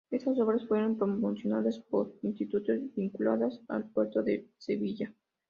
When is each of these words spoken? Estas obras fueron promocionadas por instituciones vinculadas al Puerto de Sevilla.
Estas 0.09 0.39
obras 0.39 0.65
fueron 0.67 0.97
promocionadas 0.97 1.77
por 1.77 2.11
instituciones 2.23 2.91
vinculadas 2.95 3.61
al 3.67 3.83
Puerto 3.91 4.23
de 4.23 4.47
Sevilla. 4.57 5.13